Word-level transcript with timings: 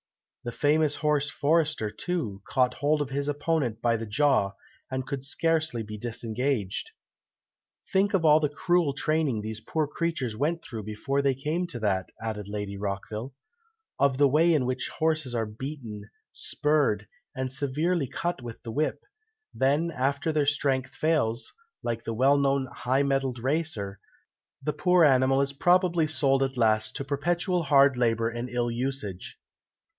The 0.43 0.51
famous 0.51 0.95
horse 0.95 1.29
Forester, 1.29 1.91
too, 1.91 2.41
caught 2.47 2.73
hold 2.73 3.03
of 3.03 3.11
his 3.11 3.27
opponent 3.27 3.79
by 3.79 3.97
the 3.97 4.07
jaw, 4.07 4.53
and 4.89 5.05
could 5.05 5.23
scarcely 5.23 5.83
be 5.83 5.99
disengaged." 5.99 6.89
"Think 7.93 8.15
of 8.15 8.25
all 8.25 8.39
the 8.39 8.49
cruel 8.49 8.93
training 8.95 9.41
these 9.41 9.59
poor 9.59 9.85
creatures 9.85 10.35
went 10.35 10.63
through 10.63 10.81
before 10.81 11.21
they 11.21 11.35
came 11.35 11.67
to 11.67 11.79
that," 11.81 12.09
added 12.19 12.47
Lady 12.47 12.75
Rockville; 12.75 13.35
"of 13.99 14.17
the 14.17 14.27
way 14.27 14.51
in 14.55 14.65
which 14.65 14.89
horses 14.89 15.35
are 15.35 15.45
beaten, 15.45 16.09
spurred, 16.31 17.07
and 17.35 17.51
severely 17.51 18.07
cut 18.07 18.41
with 18.41 18.63
the 18.63 18.71
whip; 18.71 19.03
then, 19.53 19.91
after 19.91 20.31
their 20.31 20.47
strength 20.47 20.95
fails, 20.95 21.53
like 21.83 22.03
the 22.03 22.15
well 22.15 22.39
known 22.39 22.65
'high 22.65 23.03
mettled 23.03 23.37
racer,' 23.37 23.99
the 24.63 24.73
poor 24.73 25.03
animal 25.05 25.41
is 25.41 25.53
probably 25.53 26.07
sold 26.07 26.41
at 26.41 26.57
last 26.57 26.95
to 26.95 27.05
perpetual 27.05 27.61
hard 27.61 27.95
labour 27.95 28.29
and 28.29 28.49
ill 28.49 28.71
usage." 28.71 29.37